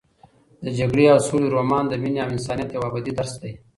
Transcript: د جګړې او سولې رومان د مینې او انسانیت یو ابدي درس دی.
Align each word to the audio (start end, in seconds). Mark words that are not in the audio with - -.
د 0.65 0.65
جګړې 0.79 1.05
او 1.13 1.19
سولې 1.27 1.47
رومان 1.55 1.83
د 1.87 1.93
مینې 2.03 2.19
او 2.23 2.29
انسانیت 2.35 2.69
یو 2.71 2.83
ابدي 2.89 3.11
درس 3.17 3.33
دی. 3.41 3.53